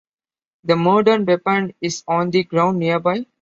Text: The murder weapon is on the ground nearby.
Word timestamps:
The 0.63 0.75
murder 0.75 1.21
weapon 1.23 1.75
is 1.79 2.03
on 2.07 2.31
the 2.31 2.43
ground 2.43 2.79
nearby. 2.79 3.27